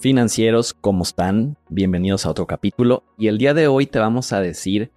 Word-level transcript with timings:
Financieros, 0.00 0.72
¿cómo 0.72 1.02
están? 1.02 1.58
Bienvenidos 1.68 2.24
a 2.24 2.30
otro 2.30 2.46
capítulo 2.46 3.04
y 3.18 3.26
el 3.26 3.36
día 3.36 3.52
de 3.52 3.68
hoy 3.68 3.84
te 3.84 3.98
vamos 3.98 4.32
a 4.32 4.40
decir 4.40 4.92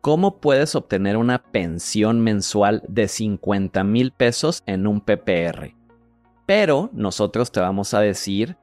cómo 0.00 0.40
puedes 0.40 0.74
obtener 0.74 1.16
una 1.16 1.40
pensión 1.40 2.18
mensual 2.18 2.82
de 2.88 3.06
50 3.06 3.84
mil 3.84 4.10
pesos 4.10 4.64
en 4.66 4.88
un 4.88 5.02
PPR. 5.02 5.76
Pero 6.46 6.90
nosotros 6.92 7.52
te 7.52 7.60
vamos 7.60 7.94
a 7.94 8.00
decir 8.00 8.56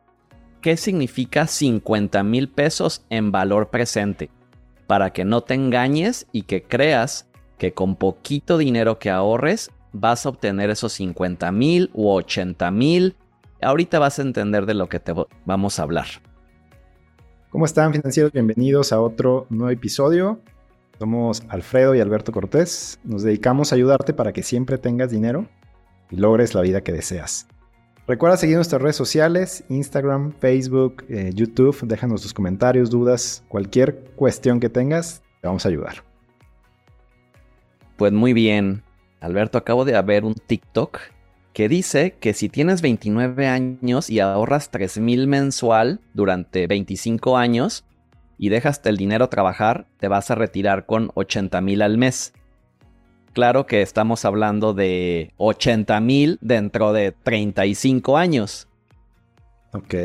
qué 0.60 0.76
significa 0.76 1.48
50 1.48 2.22
mil 2.22 2.50
pesos 2.50 3.06
en 3.10 3.32
valor 3.32 3.70
presente, 3.70 4.30
para 4.88 5.14
que 5.14 5.24
no 5.24 5.40
te 5.40 5.54
engañes 5.54 6.28
y 6.34 6.42
que 6.42 6.64
creas 6.64 7.30
que 7.58 7.72
con 7.72 7.96
poquito 7.96 8.58
dinero 8.58 9.00
que 9.00 9.10
ahorres 9.10 9.72
vas 9.94 10.26
a 10.26 10.30
obtener 10.30 10.70
esos 10.70 10.92
50 10.92 11.50
mil 11.54 11.92
u 11.94 12.10
80 12.10 12.72
mil 12.72 13.16
Ahorita 13.62 13.98
vas 13.98 14.20
a 14.20 14.22
entender 14.22 14.68
de 14.68 14.76
lo 14.76 14.88
que 14.88 15.00
te 15.00 15.14
vamos 15.46 15.80
a 15.80 15.84
hablar. 15.84 16.06
¿Cómo 17.50 17.66
están 17.66 17.92
financieros? 17.92 18.32
Bienvenidos 18.32 18.94
a 18.94 19.02
otro 19.02 19.48
nuevo 19.50 19.72
episodio. 19.72 20.40
Somos 21.00 21.42
Alfredo 21.50 21.96
y 21.96 22.00
Alberto 22.00 22.32
Cortés. 22.32 23.00
Nos 23.04 23.24
dedicamos 23.24 23.72
a 23.72 23.76
ayudarte 23.76 24.14
para 24.14 24.32
que 24.32 24.44
siempre 24.44 24.78
tengas 24.78 25.10
dinero 25.10 25.48
y 26.12 26.18
logres 26.18 26.54
la 26.54 26.62
vida 26.62 26.82
que 26.82 26.92
deseas. 26.92 27.48
Recuerda 28.08 28.38
seguir 28.38 28.58
nuestras 28.58 28.82
redes 28.82 28.96
sociales, 28.96 29.64
Instagram, 29.70 30.34
Facebook, 30.40 31.04
eh, 31.10 31.32
YouTube. 31.34 31.80
Déjanos 31.88 32.22
tus 32.22 32.34
comentarios, 32.36 32.92
dudas, 32.92 33.44
cualquier 33.48 34.04
cuestión 34.16 34.60
que 34.60 34.70
tengas, 34.70 35.24
te 35.42 35.48
vamos 35.48 35.66
a 35.66 35.70
ayudar. 35.70 36.04
Pues 37.98 38.14
muy 38.14 38.34
bien. 38.34 38.84
Alberto, 39.20 39.58
acabo 39.58 39.84
de 39.84 40.00
ver 40.04 40.26
un 40.26 40.36
TikTok 40.36 41.00
que 41.58 41.70
dice 41.70 42.14
que 42.20 42.36
si 42.36 42.50
tienes 42.50 42.84
29 42.84 43.48
años 43.48 44.12
y 44.12 44.20
ahorras 44.20 44.72
3.000 44.72 45.26
mensual 45.26 46.02
durante 46.14 46.68
25 46.68 47.36
años 47.36 47.84
y 48.38 48.50
dejas 48.50 48.80
el 48.84 48.96
dinero 48.96 49.28
trabajar, 49.30 49.88
te 49.98 50.08
vas 50.08 50.30
a 50.30 50.36
retirar 50.36 50.86
con 50.86 51.08
80.000 51.16 51.82
al 51.82 51.98
mes. 51.98 52.34
Claro 53.34 53.66
que 53.66 53.82
estamos 53.82 54.24
hablando 54.24 54.76
de 54.76 55.34
80.000 55.40 56.38
dentro 56.42 56.94
de 56.94 57.12
35 57.12 58.18
años. 58.18 58.68
Ok. 59.74 59.96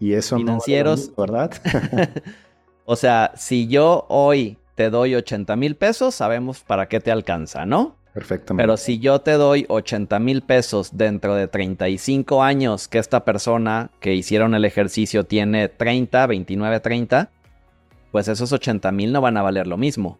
Y 0.00 0.14
eso 0.14 0.38
financieros, 0.38 1.10
no 1.10 1.22
¿verdad? 1.22 1.52
o 2.84 2.96
sea, 2.96 3.30
si 3.36 3.68
yo 3.68 4.06
hoy 4.08 4.58
te 4.74 4.90
doy 4.90 5.14
80 5.14 5.54
mil 5.54 5.76
pesos, 5.76 6.16
sabemos 6.16 6.64
para 6.64 6.88
qué 6.88 6.98
te 6.98 7.12
alcanza, 7.12 7.64
¿no? 7.64 8.01
Perfectamente. 8.12 8.62
Pero 8.62 8.76
si 8.76 8.98
yo 8.98 9.20
te 9.20 9.32
doy 9.32 9.64
80 9.68 10.18
mil 10.18 10.42
pesos 10.42 10.96
dentro 10.96 11.34
de 11.34 11.48
35 11.48 12.42
años 12.42 12.88
que 12.88 12.98
esta 12.98 13.24
persona 13.24 13.90
que 14.00 14.14
hicieron 14.14 14.54
el 14.54 14.64
ejercicio 14.64 15.24
tiene 15.24 15.68
30, 15.68 16.26
29, 16.26 16.80
30, 16.80 17.30
pues 18.10 18.28
esos 18.28 18.52
80 18.52 18.92
mil 18.92 19.12
no 19.12 19.22
van 19.22 19.38
a 19.38 19.42
valer 19.42 19.66
lo 19.66 19.78
mismo. 19.78 20.18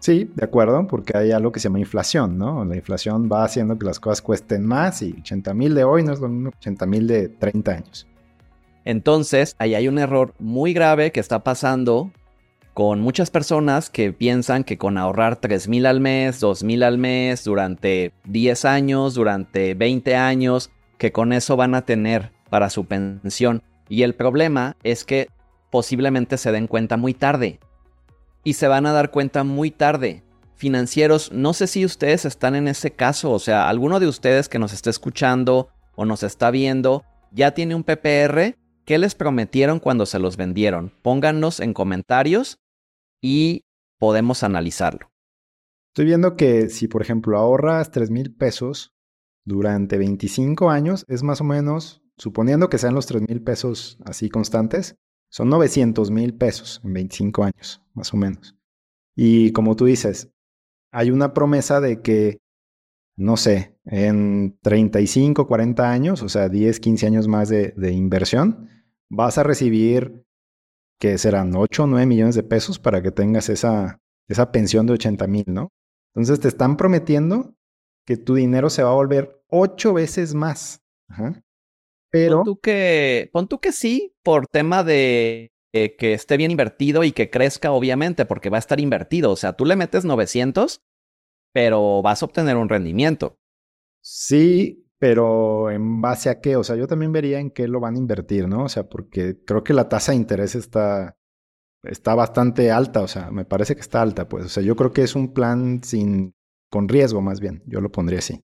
Sí, 0.00 0.28
de 0.34 0.44
acuerdo, 0.44 0.84
porque 0.88 1.16
hay 1.16 1.30
algo 1.30 1.52
que 1.52 1.60
se 1.60 1.68
llama 1.68 1.78
inflación, 1.78 2.36
¿no? 2.36 2.64
La 2.64 2.74
inflación 2.74 3.28
va 3.30 3.44
haciendo 3.44 3.78
que 3.78 3.86
las 3.86 4.00
cosas 4.00 4.20
cuesten 4.20 4.66
más 4.66 5.00
y 5.00 5.14
80 5.20 5.54
mil 5.54 5.76
de 5.76 5.84
hoy 5.84 6.02
no 6.02 6.12
es 6.12 6.18
lo 6.18 6.28
mismo 6.28 6.50
que 6.50 6.56
80 6.56 6.86
mil 6.86 7.06
de 7.06 7.28
30 7.28 7.70
años. 7.70 8.08
Entonces, 8.84 9.54
ahí 9.60 9.76
hay 9.76 9.86
un 9.86 9.98
error 9.98 10.34
muy 10.40 10.72
grave 10.72 11.12
que 11.12 11.20
está 11.20 11.44
pasando 11.44 12.10
con 12.74 13.00
muchas 13.00 13.30
personas 13.30 13.90
que 13.90 14.12
piensan 14.12 14.64
que 14.64 14.78
con 14.78 14.96
ahorrar 14.96 15.36
3 15.36 15.68
mil 15.68 15.84
al 15.84 16.00
mes, 16.00 16.40
2 16.40 16.64
mil 16.64 16.82
al 16.82 16.96
mes 16.96 17.44
durante 17.44 18.12
10 18.24 18.64
años, 18.64 19.14
durante 19.14 19.74
20 19.74 20.16
años, 20.16 20.70
que 20.96 21.12
con 21.12 21.32
eso 21.32 21.56
van 21.56 21.74
a 21.74 21.84
tener 21.84 22.32
para 22.48 22.70
su 22.70 22.86
pensión. 22.86 23.62
Y 23.88 24.04
el 24.04 24.14
problema 24.14 24.76
es 24.82 25.04
que 25.04 25.28
posiblemente 25.70 26.38
se 26.38 26.52
den 26.52 26.66
cuenta 26.66 26.96
muy 26.96 27.12
tarde. 27.12 27.60
Y 28.44 28.54
se 28.54 28.68
van 28.68 28.86
a 28.86 28.92
dar 28.92 29.10
cuenta 29.10 29.44
muy 29.44 29.70
tarde. 29.70 30.22
Financieros, 30.54 31.30
no 31.32 31.52
sé 31.52 31.66
si 31.66 31.84
ustedes 31.84 32.24
están 32.24 32.54
en 32.54 32.68
ese 32.68 32.92
caso, 32.92 33.32
o 33.32 33.38
sea, 33.38 33.68
alguno 33.68 34.00
de 34.00 34.06
ustedes 34.06 34.48
que 34.48 34.58
nos 34.58 34.72
está 34.72 34.90
escuchando 34.90 35.68
o 35.94 36.04
nos 36.04 36.22
está 36.22 36.50
viendo, 36.50 37.04
ya 37.32 37.50
tiene 37.50 37.74
un 37.74 37.84
PPR. 37.84 38.56
¿Qué 38.84 38.98
les 38.98 39.14
prometieron 39.14 39.78
cuando 39.78 40.06
se 40.06 40.18
los 40.18 40.36
vendieron? 40.36 40.92
Pónganos 41.02 41.60
en 41.60 41.72
comentarios 41.72 42.58
y 43.22 43.64
podemos 43.98 44.42
analizarlo. 44.42 45.10
Estoy 45.92 46.06
viendo 46.06 46.36
que 46.36 46.68
si, 46.68 46.88
por 46.88 47.02
ejemplo, 47.02 47.38
ahorras 47.38 47.90
3 47.90 48.10
mil 48.10 48.34
pesos 48.34 48.94
durante 49.44 49.96
25 49.96 50.70
años, 50.70 51.04
es 51.08 51.22
más 51.22 51.40
o 51.40 51.44
menos, 51.44 52.02
suponiendo 52.16 52.68
que 52.68 52.78
sean 52.78 52.94
los 52.94 53.06
3 53.06 53.28
mil 53.28 53.42
pesos 53.42 53.98
así 54.04 54.28
constantes, 54.28 54.96
son 55.30 55.48
900 55.48 56.10
mil 56.10 56.34
pesos 56.34 56.80
en 56.84 56.92
25 56.92 57.44
años, 57.44 57.82
más 57.94 58.12
o 58.12 58.16
menos. 58.16 58.56
Y 59.14 59.52
como 59.52 59.76
tú 59.76 59.86
dices, 59.86 60.30
hay 60.90 61.10
una 61.10 61.32
promesa 61.32 61.80
de 61.80 62.02
que, 62.02 62.38
no 63.16 63.36
sé, 63.36 63.78
en 63.84 64.58
35, 64.62 65.46
40 65.46 65.90
años, 65.90 66.22
o 66.22 66.28
sea, 66.28 66.48
10, 66.48 66.80
15 66.80 67.06
años 67.06 67.28
más 67.28 67.48
de, 67.48 67.72
de 67.76 67.92
inversión, 67.92 68.68
vas 69.08 69.38
a 69.38 69.42
recibir 69.42 70.24
que 71.02 71.18
serán 71.18 71.52
8 71.56 71.82
o 71.82 71.86
9 71.88 72.06
millones 72.06 72.36
de 72.36 72.44
pesos 72.44 72.78
para 72.78 73.02
que 73.02 73.10
tengas 73.10 73.48
esa, 73.48 74.00
esa 74.28 74.52
pensión 74.52 74.86
de 74.86 74.92
80 74.92 75.26
mil, 75.26 75.44
¿no? 75.48 75.72
Entonces 76.14 76.38
te 76.38 76.46
están 76.46 76.76
prometiendo 76.76 77.56
que 78.06 78.16
tu 78.16 78.36
dinero 78.36 78.70
se 78.70 78.84
va 78.84 78.90
a 78.90 78.94
volver 78.94 79.42
8 79.48 79.94
veces 79.94 80.32
más. 80.32 80.80
Pero... 82.08 82.36
Pon 82.36 82.44
tú, 82.44 82.60
que, 82.60 83.30
pon 83.32 83.48
tú 83.48 83.58
que 83.58 83.72
sí, 83.72 84.14
por 84.22 84.46
tema 84.46 84.84
de 84.84 85.50
que 85.72 86.12
esté 86.12 86.36
bien 86.36 86.52
invertido 86.52 87.02
y 87.02 87.10
que 87.10 87.30
crezca, 87.30 87.72
obviamente, 87.72 88.24
porque 88.24 88.48
va 88.48 88.58
a 88.58 88.60
estar 88.60 88.78
invertido. 88.78 89.32
O 89.32 89.36
sea, 89.36 89.54
tú 89.54 89.64
le 89.64 89.74
metes 89.74 90.04
900, 90.04 90.84
pero 91.52 92.00
vas 92.02 92.22
a 92.22 92.26
obtener 92.26 92.56
un 92.56 92.68
rendimiento. 92.68 93.40
Sí, 94.02 94.81
pero 95.02 95.68
en 95.72 96.00
base 96.00 96.30
a 96.30 96.40
qué, 96.40 96.54
o 96.54 96.62
sea, 96.62 96.76
yo 96.76 96.86
también 96.86 97.10
vería 97.10 97.40
en 97.40 97.50
qué 97.50 97.66
lo 97.66 97.80
van 97.80 97.96
a 97.96 97.98
invertir, 97.98 98.46
¿no? 98.46 98.66
O 98.66 98.68
sea, 98.68 98.88
porque 98.88 99.36
creo 99.44 99.64
que 99.64 99.72
la 99.72 99.88
tasa 99.88 100.12
de 100.12 100.18
interés 100.18 100.54
está, 100.54 101.18
está 101.82 102.14
bastante 102.14 102.70
alta, 102.70 103.00
o 103.00 103.08
sea, 103.08 103.32
me 103.32 103.44
parece 103.44 103.74
que 103.74 103.80
está 103.80 104.00
alta, 104.00 104.28
pues, 104.28 104.44
o 104.44 104.48
sea, 104.48 104.62
yo 104.62 104.76
creo 104.76 104.92
que 104.92 105.02
es 105.02 105.16
un 105.16 105.34
plan 105.34 105.82
sin, 105.82 106.36
con 106.70 106.88
riesgo 106.88 107.20
más 107.20 107.40
bien, 107.40 107.64
yo 107.66 107.80
lo 107.80 107.90
pondría 107.90 108.20
así. 108.20 108.44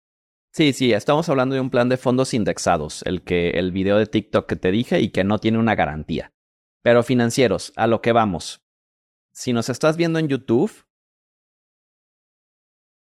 Sí, 0.52 0.74
sí, 0.74 0.92
estamos 0.92 1.30
hablando 1.30 1.56
de 1.56 1.62
un 1.62 1.70
plan 1.70 1.88
de 1.88 1.96
fondos 1.96 2.34
indexados, 2.34 3.02
el 3.04 3.24
que 3.24 3.52
el 3.52 3.72
video 3.72 3.98
de 3.98 4.08
TikTok 4.08 4.46
que 4.46 4.58
te 4.58 4.72
dije 4.72 5.00
y 5.00 5.12
que 5.12 5.24
no 5.24 5.40
tiene 5.40 5.58
una 5.58 5.76
garantía. 5.76 6.34
Pero 6.84 7.02
financieros, 7.02 7.72
a 7.78 7.88
lo 7.88 8.02
que 8.02 8.12
vamos. 8.12 8.62
Si 9.32 9.54
nos 9.54 9.70
estás 9.70 9.96
viendo 9.96 10.20
en 10.20 10.28
YouTube, 10.28 10.86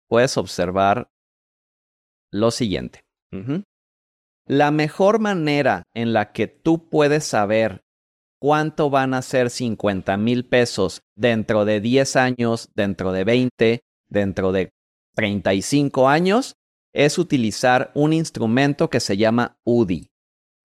puedes 0.07 0.35
observar 0.35 1.11
lo 2.31 2.49
siguiente. 2.49 3.04
La 4.47 4.71
mejor 4.71 5.19
manera 5.19 5.83
en 5.93 6.13
la 6.13 6.31
que 6.31 6.47
tú 6.47 6.89
puedes 6.89 7.25
saber 7.25 7.83
cuánto 8.39 8.89
van 8.89 9.13
a 9.13 9.21
ser 9.21 9.49
50 9.49 10.17
mil 10.17 10.47
pesos 10.47 11.01
dentro 11.15 11.65
de 11.65 11.81
10 11.81 12.15
años, 12.15 12.69
dentro 12.75 13.11
de 13.11 13.23
20, 13.23 13.83
dentro 14.07 14.51
de 14.51 14.69
35 15.15 16.07
años, 16.09 16.55
es 16.93 17.17
utilizar 17.17 17.91
un 17.95 18.13
instrumento 18.13 18.89
que 18.89 18.99
se 18.99 19.17
llama 19.17 19.57
UDI. 19.63 20.11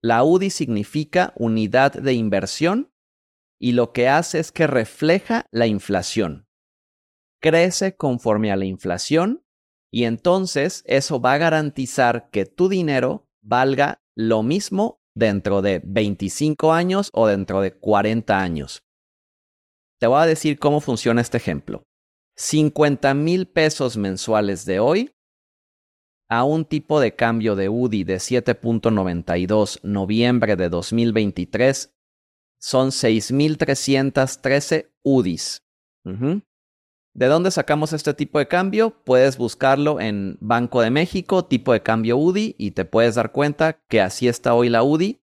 La 0.03 0.25
UDI 0.25 0.50
significa 0.50 1.32
unidad 1.37 1.93
de 1.93 2.12
inversión 2.12 2.93
y 3.59 3.72
lo 3.72 3.93
que 3.93 4.09
hace 4.09 4.38
es 4.38 4.53
que 4.53 4.66
refleja 4.66 5.47
la 5.50 5.66
inflación. 5.66 6.47
Crece 7.41 7.97
conforme 7.97 8.53
a 8.53 8.56
la 8.56 8.65
inflación 8.65 9.43
y 9.92 10.04
entonces 10.04 10.82
eso 10.86 11.20
va 11.20 11.34
a 11.34 11.38
garantizar 11.38 12.30
que 12.30 12.46
tu 12.46 12.68
dinero 12.68 13.26
valga 13.42 14.00
lo 14.14 14.42
mismo 14.42 15.00
dentro 15.14 15.62
de 15.62 15.81
25 15.84 16.72
años 16.72 17.10
o 17.12 17.26
dentro 17.26 17.60
de 17.60 17.72
40 17.72 18.40
años. 18.40 18.82
Te 19.98 20.06
voy 20.06 20.22
a 20.22 20.26
decir 20.26 20.58
cómo 20.58 20.81
funciona 20.81 21.20
este 21.20 21.37
ejemplo. 21.37 21.82
50 22.37 23.12
mil 23.14 23.46
pesos 23.46 23.96
mensuales 23.96 24.64
de 24.64 24.81
hoy 24.81 25.12
a 26.31 26.44
un 26.44 26.64
tipo 26.64 27.00
de 27.00 27.16
cambio 27.16 27.56
de 27.56 27.69
UDI 27.69 28.04
de 28.04 28.16
7.92 28.16 29.81
noviembre 29.82 30.56
de 30.56 30.69
2023 30.69 31.93
son 32.60 32.90
6.313 32.90 34.93
UDIs. 35.02 35.64
¿De 37.14 37.26
dónde 37.26 37.50
sacamos 37.50 37.92
este 37.92 38.14
tipo 38.14 38.38
de 38.38 38.48
cambio? 38.48 38.90
Puedes 39.04 39.36
buscarlo 39.36 40.00
en 40.00 40.38
Banco 40.40 40.80
de 40.80 40.90
México, 40.90 41.44
tipo 41.44 41.72
de 41.72 41.82
cambio 41.82 42.16
UDI, 42.16 42.54
y 42.58 42.70
te 42.70 42.84
puedes 42.84 43.16
dar 43.16 43.32
cuenta 43.32 43.80
que 43.88 44.00
así 44.00 44.28
está 44.28 44.54
hoy 44.54 44.68
la 44.68 44.82
UDI. 44.82 45.20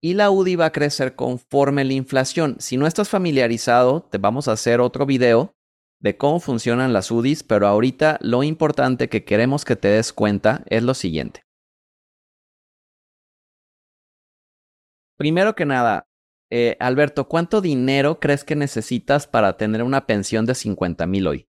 Y 0.00 0.14
la 0.14 0.30
UDI 0.30 0.56
va 0.56 0.66
a 0.66 0.72
crecer 0.72 1.16
conforme 1.16 1.84
la 1.84 1.92
inflación. 1.92 2.56
Si 2.60 2.76
no 2.76 2.86
estás 2.86 3.08
familiarizado, 3.08 4.02
te 4.10 4.18
vamos 4.18 4.48
a 4.48 4.52
hacer 4.52 4.80
otro 4.80 5.06
video 5.06 5.54
de 6.00 6.16
cómo 6.16 6.40
funcionan 6.40 6.92
las 6.92 7.10
UDIs, 7.10 7.42
pero 7.42 7.66
ahorita 7.66 8.18
lo 8.22 8.42
importante 8.42 9.08
que 9.08 9.24
queremos 9.24 9.64
que 9.64 9.76
te 9.76 9.88
des 9.88 10.12
cuenta 10.12 10.62
es 10.66 10.82
lo 10.82 10.94
siguiente. 10.94 11.48
primero 15.18 15.54
que 15.54 15.66
nada, 15.66 16.07
eh, 16.50 16.76
Alberto, 16.80 17.28
¿cuánto 17.28 17.60
dinero 17.60 18.20
crees 18.20 18.44
que 18.44 18.56
necesitas 18.56 19.26
para 19.26 19.56
tener 19.56 19.82
una 19.82 20.06
pensión 20.06 20.46
de 20.46 20.54
50 20.54 21.06
mil 21.06 21.26
hoy? 21.26 21.48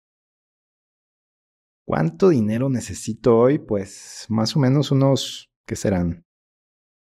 ¿Cuánto 1.85 2.29
dinero 2.29 2.69
necesito 2.69 3.37
hoy? 3.37 3.59
Pues 3.59 4.25
más 4.29 4.55
o 4.55 4.59
menos 4.59 4.91
unos, 4.91 5.49
¿qué 5.65 5.75
serán? 5.75 6.25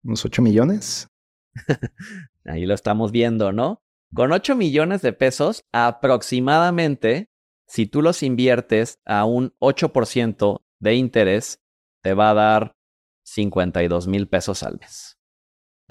¿Unos 0.04 0.24
8 0.24 0.42
millones? 0.42 1.08
Ahí 2.46 2.66
lo 2.66 2.74
estamos 2.74 3.12
viendo, 3.12 3.52
¿no? 3.52 3.82
Con 4.14 4.32
8 4.32 4.56
millones 4.56 5.02
de 5.02 5.14
pesos, 5.14 5.66
aproximadamente, 5.72 7.30
si 7.68 7.86
tú 7.86 8.02
los 8.02 8.24
inviertes 8.24 9.00
a 9.06 9.26
un 9.26 9.56
8% 9.60 10.62
de 10.80 10.96
interés, 10.96 11.62
te 12.02 12.14
va 12.14 12.32
a 12.32 12.34
dar 12.34 12.76
52 13.24 14.08
mil 14.08 14.28
pesos 14.28 14.64
al 14.64 14.78
mes. 14.80 15.21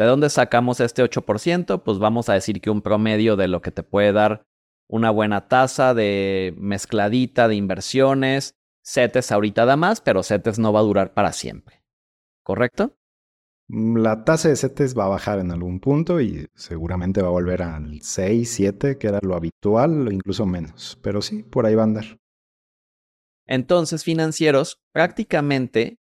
¿De 0.01 0.07
dónde 0.07 0.31
sacamos 0.31 0.81
este 0.81 1.05
8%? 1.05 1.83
Pues 1.83 1.99
vamos 1.99 2.31
a 2.31 2.33
decir 2.33 2.63
que 2.63 2.71
un 2.71 2.81
promedio 2.81 3.37
de 3.37 3.49
lo 3.49 3.61
que 3.61 3.71
te 3.71 3.83
puede 3.83 4.15
dar 4.15 4.47
una 4.89 5.11
buena 5.11 5.47
tasa 5.47 5.93
de 5.93 6.55
mezcladita 6.57 7.49
de 7.49 7.57
inversiones. 7.57 8.55
CETES 8.83 9.31
ahorita 9.31 9.67
da 9.67 9.77
más, 9.77 10.01
pero 10.01 10.23
CETES 10.23 10.59
no 10.59 10.73
va 10.73 10.81
a 10.81 10.85
durar 10.85 11.13
para 11.13 11.35
siempre. 11.35 11.83
¿Correcto? 12.43 12.97
Mm, 13.69 13.99
la 13.99 14.25
tasa 14.25 14.49
de 14.49 14.57
CETES 14.57 14.97
va 14.97 15.05
a 15.05 15.09
bajar 15.09 15.39
en 15.39 15.51
algún 15.51 15.81
punto 15.81 16.19
y 16.19 16.47
seguramente 16.55 17.21
va 17.21 17.29
a 17.29 17.33
volver 17.33 17.63
al 17.63 18.01
6, 18.01 18.51
7, 18.51 18.97
que 18.97 19.07
era 19.07 19.19
lo 19.21 19.37
habitual, 19.37 20.09
o 20.09 20.11
incluso 20.11 20.47
menos. 20.47 20.99
Pero 21.03 21.21
sí, 21.21 21.43
por 21.43 21.67
ahí 21.67 21.75
va 21.75 21.83
a 21.83 21.85
andar. 21.85 22.19
Entonces, 23.47 24.03
financieros, 24.03 24.81
prácticamente 24.95 26.00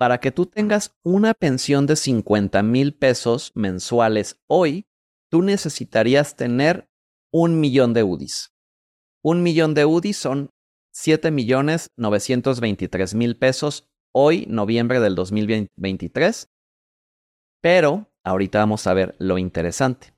para 0.00 0.18
que 0.18 0.32
tú 0.32 0.46
tengas 0.46 0.96
una 1.04 1.34
pensión 1.34 1.84
de 1.84 1.94
50 1.94 2.62
mil 2.62 2.94
pesos 2.94 3.52
mensuales 3.54 4.40
hoy, 4.46 4.86
tú 5.30 5.42
necesitarías 5.42 6.36
tener 6.36 6.88
un 7.30 7.60
millón 7.60 7.92
de 7.92 8.02
UDIs. 8.02 8.50
Un 9.22 9.42
millón 9.42 9.74
de 9.74 9.84
UDIs 9.84 10.16
son 10.16 10.48
7 10.94 11.30
millones 11.30 11.90
923 11.98 13.14
mil 13.14 13.36
pesos 13.36 13.90
hoy, 14.14 14.46
noviembre 14.48 15.00
del 15.00 15.14
2023. 15.14 16.48
Pero 17.60 18.10
ahorita 18.24 18.60
vamos 18.60 18.86
a 18.86 18.94
ver 18.94 19.16
lo 19.18 19.36
interesante. 19.36 20.14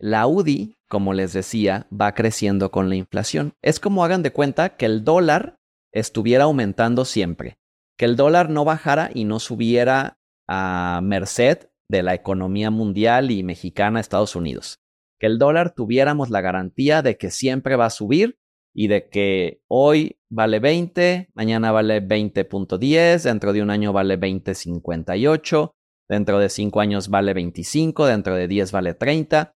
La 0.00 0.26
UDI, 0.26 0.74
como 0.88 1.14
les 1.14 1.34
decía, 1.34 1.86
va 1.88 2.14
creciendo 2.14 2.72
con 2.72 2.88
la 2.88 2.96
inflación. 2.96 3.52
Es 3.62 3.78
como 3.78 4.04
hagan 4.04 4.24
de 4.24 4.32
cuenta 4.32 4.76
que 4.76 4.86
el 4.86 5.04
dólar 5.04 5.54
estuviera 5.92 6.44
aumentando 6.44 7.04
siempre 7.04 7.58
que 7.96 8.04
el 8.04 8.16
dólar 8.16 8.50
no 8.50 8.64
bajara 8.64 9.10
y 9.14 9.24
no 9.24 9.38
subiera 9.38 10.18
a 10.48 11.00
merced 11.02 11.68
de 11.88 12.02
la 12.02 12.14
economía 12.14 12.70
mundial 12.70 13.30
y 13.30 13.42
mexicana 13.42 14.00
Estados 14.00 14.36
Unidos. 14.36 14.80
Que 15.18 15.26
el 15.26 15.38
dólar 15.38 15.74
tuviéramos 15.74 16.30
la 16.30 16.40
garantía 16.40 17.02
de 17.02 17.16
que 17.16 17.30
siempre 17.30 17.76
va 17.76 17.86
a 17.86 17.90
subir 17.90 18.38
y 18.74 18.88
de 18.88 19.08
que 19.08 19.60
hoy 19.68 20.18
vale 20.28 20.58
20, 20.58 21.30
mañana 21.34 21.70
vale 21.70 22.02
20.10, 22.02 23.22
dentro 23.22 23.52
de 23.52 23.62
un 23.62 23.70
año 23.70 23.92
vale 23.92 24.18
20.58, 24.18 25.72
dentro 26.08 26.38
de 26.40 26.48
5 26.48 26.80
años 26.80 27.08
vale 27.08 27.32
25, 27.34 28.06
dentro 28.06 28.34
de 28.34 28.48
10 28.48 28.72
vale 28.72 28.94
30, 28.94 29.54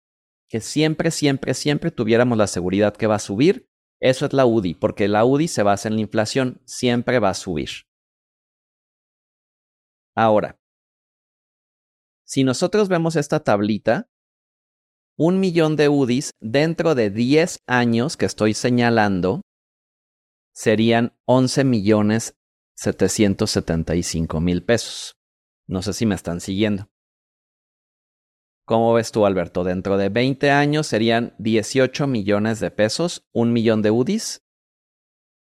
que 0.50 0.60
siempre, 0.60 1.12
siempre, 1.12 1.54
siempre 1.54 1.92
tuviéramos 1.92 2.38
la 2.38 2.48
seguridad 2.48 2.96
que 2.96 3.08
va 3.08 3.16
a 3.16 3.20
subir. 3.20 3.68
Eso 4.02 4.26
es 4.26 4.34
la 4.34 4.46
UDI, 4.46 4.74
porque 4.74 5.08
la 5.08 5.24
UDI 5.24 5.48
se 5.48 5.64
basa 5.64 5.88
en 5.88 5.96
la 5.96 6.02
inflación, 6.02 6.62
siempre 6.66 7.20
va 7.20 7.30
a 7.30 7.34
subir. 7.34 7.70
Ahora, 10.16 10.58
si 12.26 12.44
nosotros 12.44 12.88
vemos 12.88 13.16
esta 13.16 13.42
tablita, 13.42 14.10
un 15.18 15.40
millón 15.40 15.76
de 15.76 15.90
UDIs 15.90 16.32
dentro 16.40 16.96
de 16.96 17.10
10 17.10 17.60
años 17.68 18.18
que 18.18 18.26
estoy 18.26 18.54
señalando 18.54 19.42
serían 20.54 21.14
11 21.26 21.66
millones 21.66 22.36
775 22.78 24.42
mil 24.42 24.64
pesos. 24.64 25.16
No 25.68 25.82
sé 25.82 25.94
si 25.94 26.06
me 26.06 26.16
están 26.16 26.42
siguiendo. 26.42 26.88
¿Cómo 28.66 28.94
ves 28.94 29.12
tú, 29.12 29.26
Alberto? 29.26 29.64
Dentro 29.64 29.98
de 29.98 30.10
20 30.10 30.50
años 30.50 30.88
serían 30.88 31.36
18 31.38 32.08
millones 32.08 32.60
de 32.60 32.72
pesos, 32.72 33.24
un 33.32 33.54
millón 33.54 33.82
de 33.82 33.92
UDIs 33.92 34.44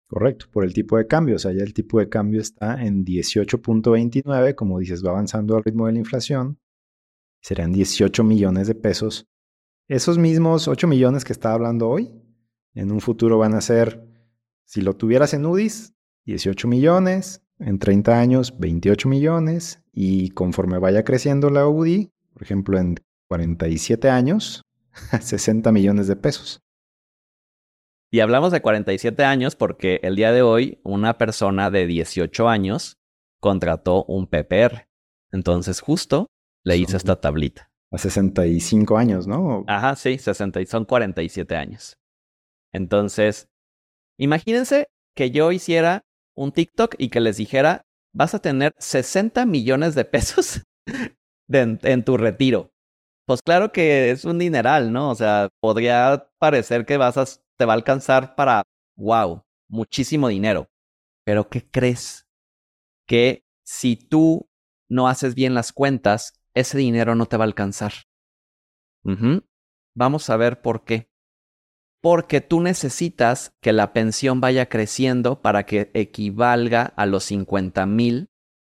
Correcto, 0.09 0.47
por 0.51 0.63
el 0.65 0.73
tipo 0.73 0.97
de 0.97 1.05
cambio. 1.05 1.35
O 1.35 1.39
sea, 1.39 1.51
ya 1.51 1.63
el 1.63 1.73
tipo 1.73 1.99
de 1.99 2.09
cambio 2.09 2.41
está 2.41 2.83
en 2.83 3.05
18.29, 3.05 4.55
como 4.55 4.79
dices, 4.79 5.05
va 5.05 5.11
avanzando 5.11 5.55
al 5.55 5.63
ritmo 5.63 5.85
de 5.85 5.93
la 5.93 5.99
inflación. 5.99 6.57
Serán 7.41 7.71
18 7.71 8.23
millones 8.23 8.67
de 8.67 8.73
pesos. 8.73 9.27
Esos 9.87 10.17
mismos 10.17 10.67
8 10.67 10.87
millones 10.87 11.23
que 11.23 11.33
estaba 11.33 11.53
hablando 11.53 11.87
hoy, 11.87 12.11
en 12.73 12.91
un 12.91 13.01
futuro 13.01 13.37
van 13.37 13.53
a 13.53 13.61
ser, 13.61 14.03
si 14.65 14.81
lo 14.81 14.95
tuvieras 14.95 15.35
en 15.35 15.45
UDIs, 15.45 15.93
18 16.25 16.67
millones, 16.67 17.43
en 17.59 17.77
30 17.77 18.19
años 18.19 18.57
28 18.57 19.07
millones, 19.07 19.83
y 19.93 20.29
conforme 20.31 20.79
vaya 20.79 21.03
creciendo 21.03 21.51
la 21.51 21.67
UDI, 21.67 22.11
por 22.33 22.41
ejemplo, 22.41 22.79
en 22.79 22.95
47 23.27 24.09
años, 24.09 24.63
60 25.21 25.71
millones 25.71 26.07
de 26.07 26.15
pesos. 26.15 26.63
Y 28.11 28.21
hablamos 28.21 28.51
de 28.51 28.61
47 28.61 29.23
años 29.23 29.55
porque 29.55 29.99
el 30.01 30.15
día 30.15 30.31
de 30.31 30.41
hoy 30.41 30.79
una 30.83 31.17
persona 31.17 31.69
de 31.69 31.85
18 31.85 32.49
años 32.49 32.97
contrató 33.39 34.03
un 34.05 34.25
PPR. 34.27 34.87
Entonces 35.31 35.79
justo 35.79 36.27
le 36.63 36.77
hice 36.77 36.97
esta 36.97 37.21
tablita. 37.21 37.71
A 37.91 37.97
65 37.97 38.97
años, 38.97 39.27
¿no? 39.27 39.63
Ajá, 39.67 39.95
sí, 39.95 40.17
60, 40.17 40.65
son 40.65 40.85
47 40.85 41.55
años. 41.55 41.97
Entonces, 42.71 43.47
imagínense 44.17 44.87
que 45.15 45.31
yo 45.31 45.51
hiciera 45.51 46.03
un 46.35 46.51
TikTok 46.51 46.95
y 46.97 47.09
que 47.09 47.19
les 47.19 47.37
dijera, 47.37 47.85
vas 48.13 48.33
a 48.33 48.39
tener 48.39 48.73
60 48.77 49.45
millones 49.45 49.95
de 49.95 50.05
pesos 50.05 50.63
en 51.49 52.03
tu 52.03 52.17
retiro. 52.17 52.71
Pues 53.25 53.41
claro 53.43 53.71
que 53.71 54.09
es 54.09 54.25
un 54.25 54.39
dineral, 54.39 54.91
¿no? 54.91 55.11
O 55.11 55.15
sea, 55.15 55.49
podría 55.61 56.27
parecer 56.39 56.85
que 56.85 56.97
vas 56.97 57.17
a 57.17 57.25
te 57.59 57.65
va 57.65 57.73
a 57.73 57.75
alcanzar 57.75 58.35
para, 58.35 58.63
wow, 58.95 59.43
muchísimo 59.67 60.29
dinero. 60.29 60.69
Pero 61.25 61.49
¿qué 61.49 61.69
crees? 61.69 62.25
Que 63.05 63.43
si 63.65 63.97
tú 63.97 64.49
no 64.87 65.09
haces 65.09 65.35
bien 65.35 65.53
las 65.53 65.73
cuentas, 65.73 66.41
ese 66.53 66.77
dinero 66.77 67.15
no 67.15 67.25
te 67.25 67.35
va 67.35 67.43
a 67.43 67.47
alcanzar. 67.47 67.91
Vamos 69.93 70.29
a 70.29 70.37
ver 70.37 70.61
por 70.61 70.85
qué. 70.85 71.11
Porque 72.01 72.39
tú 72.39 72.61
necesitas 72.61 73.53
que 73.59 73.73
la 73.73 73.91
pensión 73.91 74.39
vaya 74.39 74.69
creciendo 74.69 75.41
para 75.41 75.65
que 75.65 75.91
equivalga 75.93 76.83
a 76.83 77.05
los 77.05 77.25
50 77.25 77.85
mil 77.85 78.29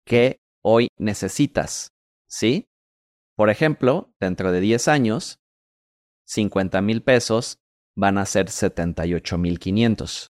que 0.05 0.43
hoy 0.63 0.89
necesitas. 0.99 1.95
¿Sí? 2.29 2.69
Por 3.35 3.49
ejemplo, 3.49 4.13
dentro 4.21 4.53
de 4.53 4.61
10 4.61 4.89
años, 4.89 5.41
50 6.27 6.83
mil 6.83 7.03
pesos 7.03 7.64
van 7.97 8.19
a 8.19 8.27
ser 8.27 8.47
78.500. 8.47 10.29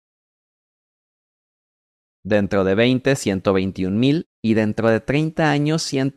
Dentro 2.24 2.64
de 2.64 2.76
20, 2.76 3.14
121.000 3.14 4.28
y 4.44 4.54
dentro 4.54 4.90
de 4.90 5.00
30 5.00 5.50
años, 5.50 5.82
100, 5.84 6.14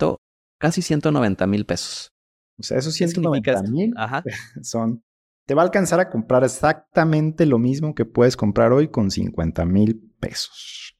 casi 0.59 0.83
190 0.83 1.47
mil 1.47 1.65
pesos. 1.65 2.13
O 2.59 2.63
sea, 2.63 2.79
esos 2.79 2.95
190 2.95 3.63
mil 3.65 3.95
son... 4.63 5.03
Te 5.47 5.55
va 5.55 5.61
a 5.61 5.67
alcanzar 5.67 6.01
a 6.01 6.09
comprar 6.09 6.43
exactamente 6.43 7.45
lo 7.45 7.59
mismo 7.59 7.95
que 7.95 8.07
puedes 8.07 8.35
comprar 8.35 8.73
hoy 8.73 8.89
con 8.89 9.11
50 9.11 9.67
mil 9.67 10.15
pesos. 10.19 10.97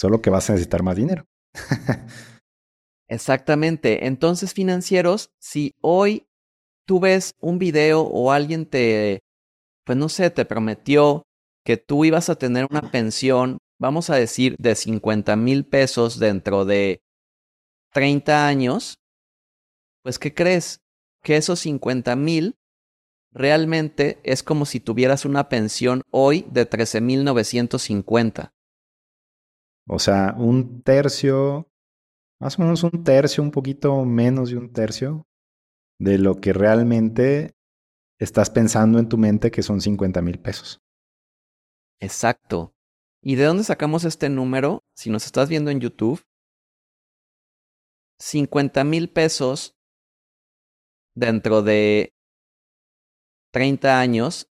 Solo 0.00 0.20
que 0.20 0.30
vas 0.30 0.50
a 0.50 0.54
necesitar 0.54 0.82
más 0.82 0.96
dinero. 0.96 1.24
Exactamente. 3.08 4.06
Entonces, 4.06 4.52
financieros, 4.52 5.30
si 5.38 5.76
hoy 5.80 6.26
tú 6.86 7.00
ves 7.00 7.34
un 7.40 7.58
video 7.58 8.02
o 8.02 8.32
alguien 8.32 8.66
te, 8.66 9.20
pues 9.84 9.98
no 9.98 10.08
sé, 10.08 10.30
te 10.30 10.44
prometió 10.44 11.22
que 11.64 11.76
tú 11.76 12.04
ibas 12.04 12.28
a 12.28 12.36
tener 12.36 12.66
una 12.70 12.90
pensión, 12.90 13.58
vamos 13.78 14.10
a 14.10 14.16
decir, 14.16 14.56
de 14.58 14.74
50 14.74 15.36
mil 15.36 15.64
pesos 15.64 16.18
dentro 16.18 16.64
de 16.64 17.00
30 17.92 18.46
años, 18.46 18.96
pues 20.02 20.18
¿qué 20.18 20.34
crees? 20.34 20.80
Que 21.22 21.36
esos 21.36 21.60
50 21.60 22.16
mil 22.16 22.56
realmente 23.32 24.20
es 24.24 24.42
como 24.42 24.66
si 24.66 24.80
tuvieras 24.80 25.24
una 25.24 25.48
pensión 25.48 26.02
hoy 26.10 26.46
de 26.50 26.68
13.950. 26.68 28.52
O 29.88 29.98
sea, 29.98 30.34
un 30.36 30.82
tercio, 30.82 31.68
más 32.40 32.58
o 32.58 32.62
menos 32.62 32.82
un 32.82 33.04
tercio, 33.04 33.42
un 33.42 33.50
poquito 33.50 34.04
menos 34.04 34.50
de 34.50 34.56
un 34.56 34.72
tercio 34.72 35.26
de 35.98 36.18
lo 36.18 36.40
que 36.40 36.52
realmente 36.52 37.54
estás 38.18 38.50
pensando 38.50 38.98
en 38.98 39.08
tu 39.08 39.18
mente 39.18 39.50
que 39.50 39.62
son 39.62 39.80
50 39.80 40.22
mil 40.22 40.38
pesos. 40.38 40.80
Exacto. 42.00 42.74
¿Y 43.22 43.36
de 43.36 43.44
dónde 43.44 43.64
sacamos 43.64 44.04
este 44.04 44.28
número? 44.28 44.84
Si 44.96 45.10
nos 45.10 45.26
estás 45.26 45.48
viendo 45.48 45.70
en 45.70 45.80
YouTube, 45.80 46.20
50 48.20 48.84
mil 48.84 49.10
pesos 49.10 49.76
dentro 51.14 51.62
de 51.62 52.12
30 53.52 54.00
años 54.00 54.48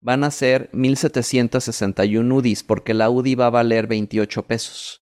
van 0.00 0.24
a 0.24 0.30
ser 0.30 0.70
1761 0.72 2.34
UDIs 2.34 2.62
porque 2.62 2.94
la 2.94 3.10
UDI 3.10 3.34
va 3.34 3.46
a 3.46 3.50
valer 3.50 3.86
28 3.86 4.46
pesos. 4.46 5.02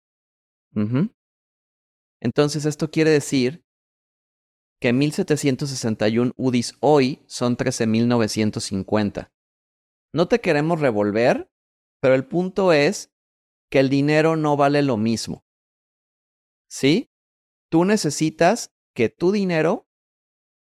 Entonces 2.20 2.64
esto 2.64 2.90
quiere 2.90 3.10
decir 3.10 3.64
que 4.82 4.92
1761 4.92 6.32
UDIs 6.36 6.74
hoy 6.80 7.22
son 7.26 7.56
13.950. 7.56 9.30
No 10.12 10.26
te 10.26 10.40
queremos 10.40 10.80
revolver, 10.80 11.48
pero 12.00 12.16
el 12.16 12.26
punto 12.26 12.72
es 12.72 13.12
que 13.70 13.78
el 13.78 13.88
dinero 13.88 14.34
no 14.34 14.56
vale 14.56 14.82
lo 14.82 14.96
mismo. 14.96 15.44
¿Sí? 16.68 17.10
Tú 17.70 17.84
necesitas 17.84 18.72
que 18.92 19.08
tu 19.08 19.30
dinero 19.30 19.86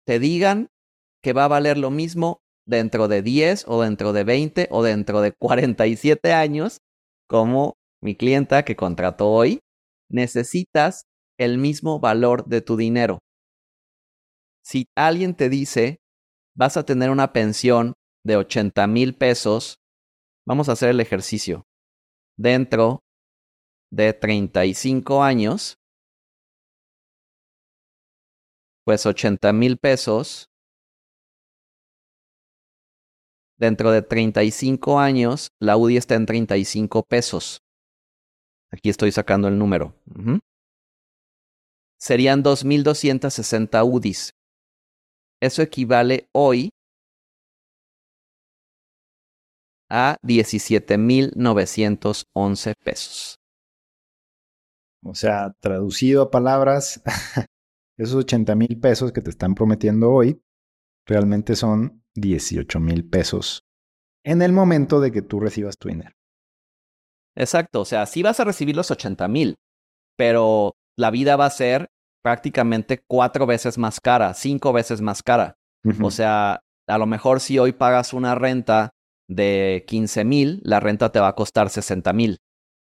te 0.05 0.19
digan 0.19 0.67
que 1.23 1.31
va 1.31 1.45
a 1.45 1.47
valer 1.47 1.77
lo 1.77 1.89
mismo 1.89 2.41
dentro 2.67 3.07
de 3.07 3.21
10 3.21 3.69
o 3.69 3.81
dentro 3.81 4.11
de 4.11 4.25
20 4.25 4.67
o 4.69 4.83
dentro 4.83 5.21
de 5.21 5.31
47 5.31 6.33
años, 6.33 6.81
como 7.25 7.77
mi 8.01 8.15
clienta 8.15 8.65
que 8.65 8.75
contrató 8.75 9.29
hoy, 9.29 9.61
necesitas 10.09 11.05
el 11.37 11.57
mismo 11.57 12.01
valor 12.01 12.47
de 12.47 12.59
tu 12.59 12.75
dinero. 12.75 13.19
Si 14.63 14.87
alguien 14.95 15.35
te 15.35 15.49
dice, 15.49 15.99
vas 16.55 16.77
a 16.77 16.83
tener 16.83 17.09
una 17.09 17.33
pensión 17.33 17.93
de 18.23 18.37
80 18.37 18.85
mil 18.87 19.15
pesos, 19.15 19.79
vamos 20.45 20.69
a 20.69 20.73
hacer 20.73 20.89
el 20.89 20.99
ejercicio. 20.99 21.65
Dentro 22.37 22.99
de 23.91 24.13
35 24.13 25.23
años, 25.23 25.77
pues 28.85 29.05
80 29.05 29.53
mil 29.53 29.77
pesos 29.77 30.49
Dentro 33.59 33.91
de 33.91 34.01
35 34.01 34.99
años, 34.99 35.49
la 35.59 35.75
UDI 35.75 35.97
está 35.97 36.15
en 36.15 36.25
35 36.25 37.03
pesos. 37.03 37.61
Aquí 38.71 38.87
estoy 38.87 39.11
sacando 39.11 39.49
el 39.49 39.57
número. 39.57 39.95
Serían 41.99 42.41
2.260 42.41 43.83
UDIs. 43.85 44.31
Eso 45.41 45.61
equivale 45.61 46.27
hoy 46.33 46.69
a 49.89 50.17
17.911 50.21 52.73
pesos. 52.83 53.37
O 55.03 55.15
sea, 55.15 55.53
traducido 55.61 56.23
a 56.23 56.29
palabras, 56.29 57.01
esos 57.97 58.15
80 58.15 58.53
mil 58.55 58.77
pesos 58.79 59.13
que 59.13 59.21
te 59.21 59.29
están 59.29 59.55
prometiendo 59.55 60.11
hoy 60.11 60.41
realmente 61.07 61.55
son 61.55 62.03
18 62.15 62.79
mil 62.79 63.07
pesos 63.07 63.61
en 64.25 64.41
el 64.41 64.51
momento 64.51 64.99
de 64.99 65.11
que 65.11 65.21
tú 65.21 65.39
recibas 65.39 65.77
tu 65.77 65.87
dinero. 65.87 66.11
Exacto, 67.35 67.81
o 67.81 67.85
sea, 67.85 68.05
sí 68.05 68.21
vas 68.21 68.41
a 68.41 68.43
recibir 68.43 68.75
los 68.75 68.91
80 68.91 69.29
mil, 69.29 69.55
pero 70.17 70.73
la 70.97 71.09
vida 71.09 71.37
va 71.37 71.45
a 71.45 71.51
ser 71.51 71.87
prácticamente 72.21 73.03
cuatro 73.07 73.45
veces 73.45 73.77
más 73.77 73.99
cara, 73.99 74.33
cinco 74.33 74.73
veces 74.73 75.01
más 75.01 75.23
cara. 75.23 75.55
O 76.01 76.11
sea, 76.11 76.61
a 76.87 76.97
lo 76.97 77.05
mejor 77.05 77.39
si 77.39 77.57
hoy 77.57 77.71
pagas 77.71 78.13
una 78.13 78.35
renta 78.35 78.91
de 79.29 79.85
15 79.87 80.25
mil, 80.25 80.59
la 80.63 80.79
renta 80.79 81.11
te 81.11 81.19
va 81.19 81.29
a 81.29 81.35
costar 81.35 81.69
60 81.69 82.11
mil. 82.13 82.39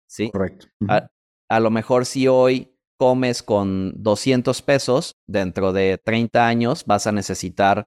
¿Sí? 0.08 0.30
Correcto. 0.30 0.66
a, 0.88 1.08
a, 1.48 1.60
lo 1.60 1.70
mejor 1.70 2.04
si 2.04 2.28
hoy 2.28 2.76
comes 2.98 3.42
con 3.42 3.92
200 4.02 4.60
pesos, 4.62 5.16
dentro 5.26 5.72
de 5.72 5.98
30 5.98 6.46
años 6.46 6.84
vas 6.84 7.06
a 7.06 7.12
necesitar 7.12 7.86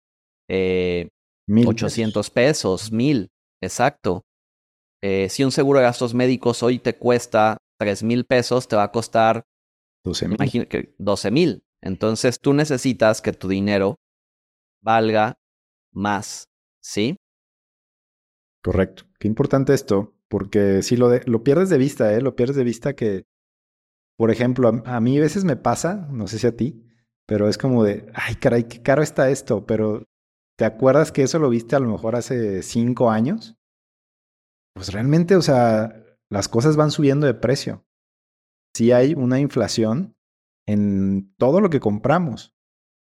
eh, 0.49 1.09
800 1.47 2.29
pesos, 2.31 2.91
1000, 2.91 3.29
exacto. 3.61 4.25
Eh, 5.03 5.29
si 5.29 5.43
un 5.43 5.51
seguro 5.51 5.79
de 5.79 5.85
gastos 5.85 6.13
médicos 6.13 6.63
hoy 6.63 6.79
te 6.79 6.95
cuesta 6.97 7.57
3 7.79 8.03
mil 8.03 8.25
pesos, 8.25 8.67
te 8.67 8.75
va 8.75 8.83
a 8.83 8.91
costar 8.91 9.43
12 10.05 10.27
mil. 10.29 10.37
12 10.97 11.31
mil. 11.31 11.63
Entonces 11.81 12.39
tú 12.39 12.53
necesitas 12.53 13.21
que 13.21 13.33
tu 13.33 13.49
dinero 13.49 13.97
valga 14.81 15.37
más, 15.91 16.45
¿sí? 16.81 17.17
Correcto. 18.63 19.03
Qué 19.19 19.27
importante 19.27 19.73
esto, 19.73 20.15
porque 20.29 20.81
si 20.81 20.95
lo, 20.95 21.09
lo 21.25 21.43
pierdes 21.43 21.69
de 21.69 21.77
vista, 21.77 22.13
¿eh? 22.13 22.21
Lo 22.21 22.35
pierdes 22.35 22.55
de 22.55 22.63
vista 22.63 22.95
que, 22.95 23.25
por 24.17 24.31
ejemplo, 24.31 24.69
a, 24.69 24.95
a, 24.95 25.01
mí 25.01 25.17
a 25.17 25.21
veces 25.21 25.43
me 25.43 25.57
pasa, 25.57 26.07
no 26.09 26.27
sé 26.27 26.39
si 26.39 26.47
a 26.47 26.55
ti, 26.55 26.81
pero 27.27 27.49
es 27.49 27.57
como 27.57 27.83
de, 27.83 28.09
ay, 28.13 28.35
caray, 28.35 28.63
qué 28.63 28.81
caro 28.81 29.03
está 29.03 29.29
esto, 29.29 29.65
pero 29.65 30.05
¿Te 30.57 30.63
acuerdas 30.63 31.11
que 31.11 31.23
eso 31.23 31.37
lo 31.37 31.49
viste 31.49 31.75
a 31.75 31.79
lo 31.79 31.89
mejor 31.89 32.15
hace 32.15 32.63
cinco 32.63 33.11
años? 33.11 33.57
Pues 34.73 34.93
realmente, 34.93 35.35
o 35.35 35.41
sea, 35.41 36.01
las 36.29 36.47
cosas 36.47 36.77
van 36.77 36.91
subiendo 36.91 37.27
de 37.27 37.33
precio. 37.33 37.85
Sí 38.75 38.91
hay 38.91 39.13
una 39.13 39.39
inflación 39.39 40.17
en 40.67 41.33
todo 41.37 41.61
lo 41.61 41.69
que 41.69 41.79
compramos. 41.79 42.53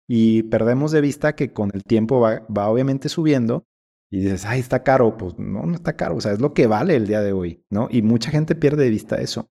Y 0.06 0.42
perdemos 0.44 0.92
de 0.92 1.00
vista 1.00 1.34
que 1.34 1.54
con 1.54 1.70
el 1.72 1.82
tiempo 1.82 2.20
va, 2.20 2.68
obviamente 2.68 3.08
subiendo 3.08 3.64
y 4.10 4.20
dices, 4.20 4.44
ay, 4.44 4.60
está 4.60 4.82
caro. 4.82 5.16
Pues 5.16 5.38
no, 5.38 5.64
no 5.64 5.74
está 5.74 5.96
caro. 5.96 6.16
O 6.16 6.20
sea, 6.20 6.32
es 6.32 6.40
lo 6.40 6.52
que 6.52 6.66
vale 6.66 6.94
el 6.94 7.06
día 7.06 7.22
de 7.22 7.32
hoy, 7.32 7.64
¿no? 7.70 7.88
Y 7.90 8.02
mucha 8.02 8.30
gente 8.30 8.54
pierde 8.54 8.84
de 8.84 8.90
vista 8.90 9.16
eso, 9.16 9.48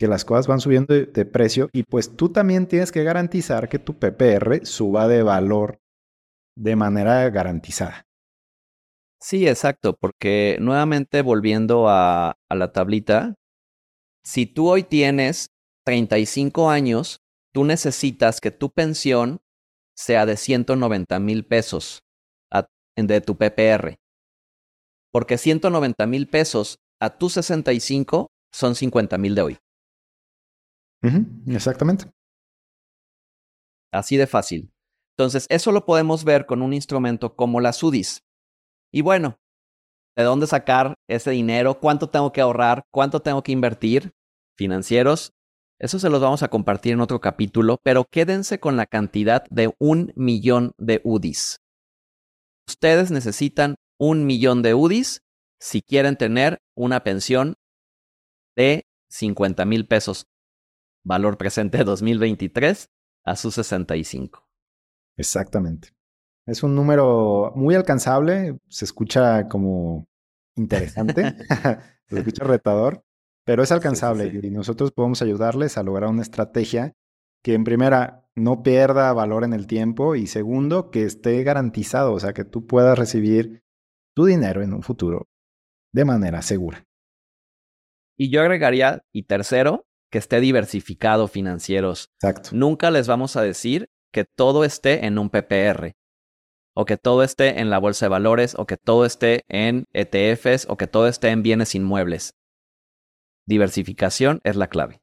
que 0.00 0.08
las 0.08 0.24
cosas 0.24 0.46
van 0.46 0.60
subiendo 0.60 0.94
de, 0.94 1.24
precio 1.26 1.68
y 1.74 1.82
pues 1.82 2.16
tú 2.16 2.30
también 2.30 2.66
tienes 2.66 2.90
que 2.90 3.04
garantizar 3.04 3.68
que 3.68 3.78
tu 3.78 3.98
PPR 3.98 4.64
suba 4.64 5.08
de 5.08 5.22
valor 5.22 5.78
de 6.56 6.74
manera 6.74 7.28
garantizada. 7.28 8.06
Sí, 9.20 9.46
exacto, 9.46 9.94
porque 9.94 10.56
nuevamente 10.58 11.20
volviendo 11.20 11.86
a 11.90 12.34
la 12.48 12.72
tablita, 12.72 13.34
si 14.24 14.46
tú 14.46 14.68
hoy 14.70 14.82
tienes 14.82 15.50
35 15.84 16.70
años, 16.70 17.20
tú 17.52 17.64
necesitas 17.64 18.40
que 18.40 18.50
tu 18.50 18.70
pensión 18.70 19.40
sea 19.96 20.26
de 20.26 20.36
190 20.36 21.18
mil 21.20 21.46
pesos 21.46 22.00
de 22.96 23.20
tu 23.20 23.36
PPR. 23.36 23.96
Porque 25.12 25.38
190 25.38 26.06
mil 26.06 26.28
pesos 26.28 26.78
a 27.00 27.18
tus 27.18 27.34
65 27.34 28.28
son 28.52 28.74
50 28.74 29.18
mil 29.18 29.34
de 29.34 29.42
hoy. 29.42 29.58
exactamente. 31.46 32.10
Así 33.92 34.16
de 34.16 34.26
fácil. 34.26 34.72
Entonces, 35.16 35.46
eso 35.48 35.70
lo 35.70 35.84
podemos 35.84 36.24
ver 36.24 36.46
con 36.46 36.62
un 36.62 36.72
instrumento 36.72 37.36
como 37.36 37.60
la 37.60 37.72
SUDIS. 37.72 38.24
Y 38.92 39.02
bueno, 39.02 39.38
¿de 40.16 40.24
dónde 40.24 40.46
sacar 40.46 40.94
ese 41.08 41.30
dinero? 41.30 41.80
¿Cuánto 41.80 42.08
tengo 42.08 42.32
que 42.32 42.40
ahorrar? 42.40 42.86
¿Cuánto 42.90 43.20
tengo 43.20 43.42
que 43.42 43.52
invertir? 43.52 44.12
Financieros. 44.56 45.32
Eso 45.78 45.98
se 45.98 46.08
los 46.08 46.20
vamos 46.20 46.42
a 46.42 46.48
compartir 46.48 46.92
en 46.92 47.00
otro 47.00 47.20
capítulo, 47.20 47.78
pero 47.82 48.04
quédense 48.04 48.60
con 48.60 48.76
la 48.76 48.86
cantidad 48.86 49.44
de 49.50 49.74
un 49.78 50.12
millón 50.14 50.72
de 50.78 51.00
UDIs. 51.04 51.60
Ustedes 52.66 53.10
necesitan 53.10 53.74
un 53.98 54.24
millón 54.24 54.62
de 54.62 54.74
UDIs 54.74 55.22
si 55.60 55.82
quieren 55.82 56.16
tener 56.16 56.60
una 56.76 57.02
pensión 57.02 57.54
de 58.56 58.86
50 59.08 59.64
mil 59.64 59.86
pesos, 59.86 60.26
valor 61.02 61.38
presente 61.38 61.78
2023, 61.84 62.88
a 63.24 63.36
sus 63.36 63.54
65. 63.54 64.46
Exactamente. 65.16 65.90
Es 66.46 66.62
un 66.62 66.74
número 66.74 67.52
muy 67.54 67.74
alcanzable, 67.74 68.58
se 68.68 68.84
escucha 68.84 69.48
como 69.48 70.06
interesante, 70.56 71.34
se 72.08 72.18
escucha 72.18 72.44
retador, 72.44 73.02
pero 73.44 73.62
es 73.62 73.72
alcanzable 73.72 74.26
y 74.42 74.50
nosotros 74.50 74.92
podemos 74.92 75.22
ayudarles 75.22 75.78
a 75.78 75.82
lograr 75.82 76.10
una 76.10 76.22
estrategia 76.22 76.94
que 77.42 77.54
en 77.54 77.64
primera 77.64 78.26
no 78.34 78.62
pierda 78.62 79.12
valor 79.12 79.44
en 79.44 79.52
el 79.52 79.66
tiempo 79.66 80.16
y 80.16 80.26
segundo 80.26 80.90
que 80.90 81.04
esté 81.04 81.42
garantizado, 81.44 82.12
o 82.12 82.20
sea, 82.20 82.32
que 82.32 82.44
tú 82.44 82.66
puedas 82.66 82.98
recibir 82.98 83.62
tu 84.14 84.24
dinero 84.24 84.62
en 84.62 84.72
un 84.72 84.82
futuro 84.82 85.28
de 85.92 86.04
manera 86.04 86.42
segura. 86.42 86.84
Y 88.16 88.30
yo 88.30 88.40
agregaría, 88.40 89.02
y 89.12 89.24
tercero, 89.24 89.86
que 90.10 90.18
esté 90.18 90.40
diversificado 90.40 91.26
financieros. 91.26 92.10
Exacto. 92.20 92.50
Nunca 92.52 92.90
les 92.90 93.08
vamos 93.08 93.36
a 93.36 93.42
decir 93.42 93.88
que 94.12 94.24
todo 94.24 94.64
esté 94.64 95.06
en 95.06 95.18
un 95.18 95.30
PPR, 95.30 95.94
o 96.74 96.84
que 96.84 96.96
todo 96.96 97.22
esté 97.22 97.60
en 97.60 97.70
la 97.70 97.78
bolsa 97.78 98.06
de 98.06 98.10
valores, 98.10 98.54
o 98.58 98.66
que 98.66 98.76
todo 98.76 99.04
esté 99.04 99.44
en 99.48 99.84
ETFs, 99.92 100.66
o 100.68 100.76
que 100.76 100.86
todo 100.86 101.06
esté 101.06 101.28
en 101.28 101.42
bienes 101.42 101.74
inmuebles. 101.74 102.34
Diversificación 103.46 104.40
es 104.44 104.56
la 104.56 104.68
clave. 104.68 105.00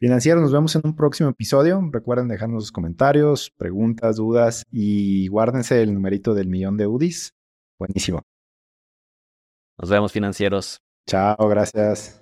Financieros, 0.00 0.42
nos 0.42 0.52
vemos 0.52 0.74
en 0.74 0.82
un 0.84 0.96
próximo 0.96 1.28
episodio. 1.30 1.80
Recuerden 1.92 2.26
dejarnos 2.26 2.64
sus 2.64 2.72
comentarios, 2.72 3.52
preguntas, 3.56 4.16
dudas 4.16 4.64
y 4.70 5.28
guárdense 5.28 5.80
el 5.80 5.94
numerito 5.94 6.34
del 6.34 6.48
millón 6.48 6.76
de 6.76 6.88
UDIs. 6.88 7.34
Buenísimo. 7.78 8.22
Nos 9.78 9.90
vemos 9.90 10.12
financieros. 10.12 10.78
Chao, 11.08 11.48
gracias. 11.48 12.21